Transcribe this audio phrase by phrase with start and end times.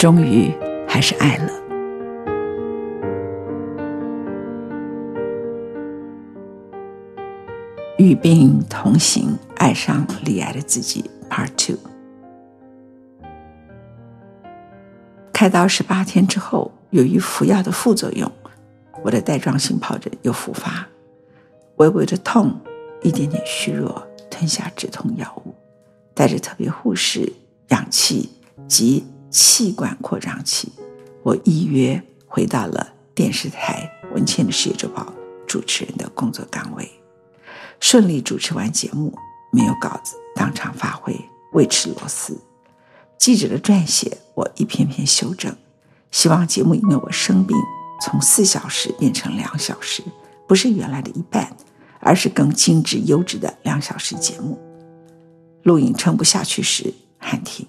[0.00, 0.50] 终于
[0.88, 1.52] 还是爱了。
[7.98, 11.76] 与病同行，爱上罹癌的自己，Part Two。
[15.34, 18.32] 开刀十八天之后，由于服药的副作用，
[19.02, 20.88] 我的带状性疱疹又复发，
[21.76, 22.58] 微微的痛，
[23.02, 25.54] 一点点虚弱，吞下止痛药物，
[26.14, 27.30] 带着特别护士、
[27.68, 28.30] 氧气
[28.66, 29.04] 及。
[29.30, 30.72] 气管扩张器，
[31.22, 35.02] 我依约回到了电视台《文茜的世界周报》
[35.46, 36.90] 主持人的工作岗位，
[37.78, 39.16] 顺利主持完节目，
[39.52, 41.14] 没有稿子，当场发挥，
[41.52, 42.36] 未吃螺丝。
[43.18, 45.54] 记者的撰写，我一篇篇修正，
[46.10, 47.56] 希望节目因为我生病，
[48.02, 50.02] 从四小时变成两小时，
[50.48, 51.56] 不是原来的一半，
[52.00, 54.58] 而是更精致优质的两小时节目。
[55.62, 57.68] 录影撑不下去时，喊停，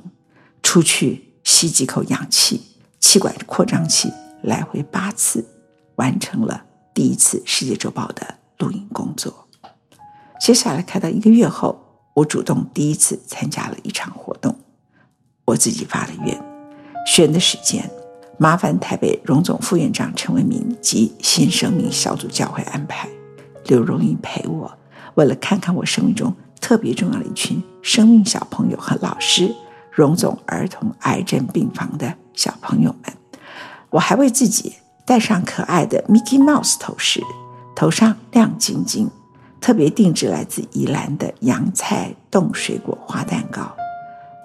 [0.63, 1.30] 出去。
[1.61, 2.59] 吸几口氧气，
[2.99, 5.45] 气管扩张器来回八次，
[5.93, 9.47] 完成了第一次《世界周报》的录影工作。
[10.39, 11.79] 接下来开到一个月后，
[12.15, 14.55] 我主动第一次参加了一场活动，
[15.45, 16.43] 我自己发了愿，
[17.05, 17.87] 选的时间，
[18.39, 23.07] 麻烦台北荣总副院长陈文明及新生命小组教会安排，
[23.65, 24.75] 刘荣英陪我，
[25.13, 29.53] 为了看看我生命中特别重要的一群生命小朋友和老师。
[30.01, 33.13] 荣总儿童癌症病房的小朋友们，
[33.91, 34.73] 我还为自己
[35.05, 37.21] 戴上可爱的 Mickey Mouse 头饰，
[37.75, 39.07] 头上亮晶晶，
[39.59, 43.71] 特别定制来自宜兰的洋菜冻水果花蛋糕。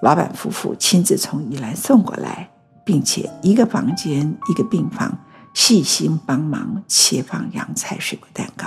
[0.02, 2.50] 老板夫妇亲自从宜兰送过来，
[2.84, 5.18] 并且一个房间一个病房
[5.54, 8.66] 细心帮忙切放洋菜水果蛋糕。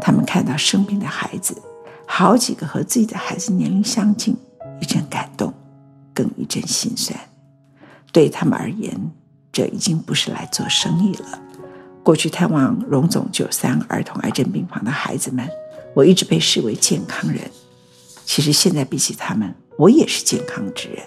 [0.00, 1.54] 他们看到生病的孩子，
[2.06, 4.34] 好几个和自己的孩子年龄相近，
[4.80, 5.47] 一阵感动。
[6.18, 7.16] 更一阵心酸，
[8.12, 8.98] 对他们而言，
[9.52, 11.38] 这已经不是来做生意了。
[12.02, 15.48] 过去探望荣总九三儿童癌症病房的孩子们，
[15.94, 17.40] 我一直被视为健康人。
[18.24, 20.98] 其实现在比起他们，我也是健康之人。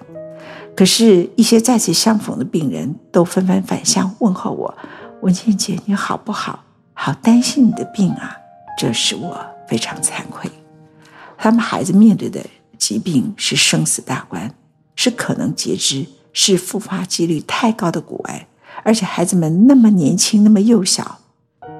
[0.77, 4.73] 可是，一些再次相逢的病人都纷纷返乡问候我
[5.21, 6.63] ：“文倩姐，你好不好？
[6.93, 8.37] 好担心你的病啊！”
[8.79, 10.49] 这使我非常惭愧。
[11.37, 12.41] 他们孩子面对的
[12.77, 14.49] 疾病是生死大关。
[15.03, 18.47] 是可能截肢，是复发几率太高的骨癌，
[18.83, 21.17] 而且孩子们那么年轻，那么幼小。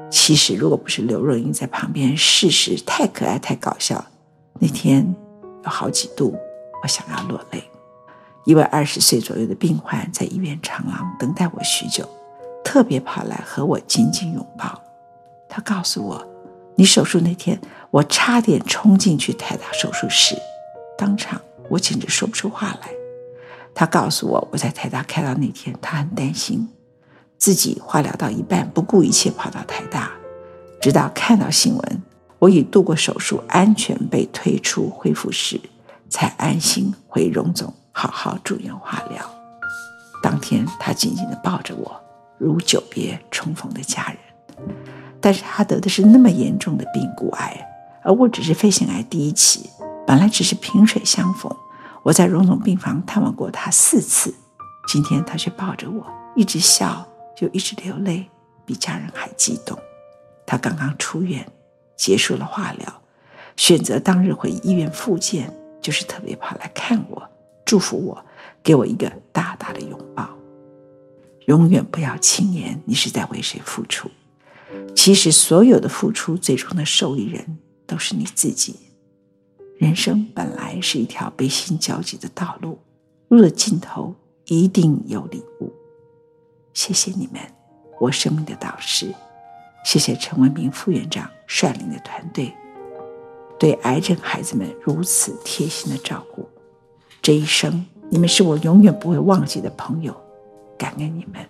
[0.10, 4.04] 其实，如果不是刘若英在旁边，事实太可爱，太搞笑。
[4.60, 5.14] 那天
[5.64, 6.36] 有好几度，
[6.82, 7.64] 我想要落泪。
[8.44, 12.10] 一位二十岁左右的病患在医院长廊等待我许久，
[12.66, 14.82] 特别跑来和我紧紧拥抱。
[15.48, 16.28] 他告诉我
[16.74, 17.62] ：“你手术那天，
[17.92, 20.36] 我差点冲进去台大手术室，
[20.98, 21.40] 当场
[21.70, 22.90] 我简直说不出话来。”
[23.74, 26.68] 他告诉我，我在台大开刀那天，他很担心，
[27.38, 30.12] 自己化疗到一半，不顾一切跑到台大，
[30.82, 32.04] 直到看到新闻，
[32.40, 35.60] 我已度过手术，安全被推出恢复室，
[36.10, 39.24] 才安心回荣总好好住院化疗。
[40.22, 42.00] 当天，他紧紧地抱着我，
[42.38, 44.18] 如久别重逢的家人。
[45.20, 47.68] 但是他得的是那么严重的病——骨癌，
[48.04, 49.70] 而我只是肺腺癌第一期，
[50.06, 51.56] 本来只是萍水相逢。
[52.04, 54.34] 我在荣总病房探望过他四次，
[54.88, 57.08] 今天他却抱着我，一直笑，
[57.38, 58.28] 就一直流泪，
[58.66, 59.78] 比家人还激动。
[60.46, 61.48] 他刚刚出院，
[61.96, 63.02] 结束了化疗，
[63.56, 67.30] 选择当日回医院复健，就是特别跑来看我，
[67.64, 68.26] 祝福我，
[68.64, 70.28] 给我一个大大的拥抱。
[71.46, 74.10] 永远不要轻言你是在为谁付出，
[74.96, 78.76] 其实所有的付出，最终的受益人都是你自己。
[79.82, 82.78] 人生本来是一条悲心交集的道路，
[83.30, 84.14] 路的尽头
[84.46, 85.74] 一定有礼物。
[86.72, 87.42] 谢谢你们，
[88.00, 89.12] 我生命的导师。
[89.84, 92.54] 谢谢陈文明副院长率领的团队，
[93.58, 96.48] 对癌症孩子们如此贴心的照顾。
[97.20, 100.16] 这一生，你们是我永远不会忘记的朋友，
[100.78, 101.44] 感恩你们。